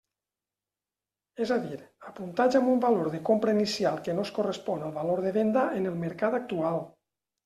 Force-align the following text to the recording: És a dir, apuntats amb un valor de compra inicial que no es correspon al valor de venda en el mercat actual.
És 1.43 1.49
a 1.55 1.57
dir, 1.65 1.75
apuntats 2.11 2.57
amb 2.59 2.71
un 2.71 2.81
valor 2.85 3.09
de 3.15 3.19
compra 3.29 3.53
inicial 3.55 3.99
que 4.07 4.15
no 4.21 4.23
es 4.29 4.31
correspon 4.39 4.87
al 4.87 4.95
valor 4.97 5.21
de 5.27 5.35
venda 5.37 5.67
en 5.81 5.91
el 5.91 6.01
mercat 6.07 6.39
actual. 6.39 6.81